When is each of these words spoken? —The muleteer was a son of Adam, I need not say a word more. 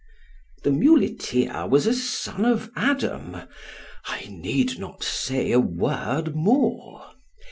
—The 0.63 0.71
muleteer 0.71 1.67
was 1.67 1.85
a 1.85 1.93
son 1.93 2.43
of 2.43 2.71
Adam, 2.75 3.37
I 4.05 4.25
need 4.31 4.79
not 4.79 5.03
say 5.03 5.51
a 5.51 5.59
word 5.59 6.33
more. 6.35 7.05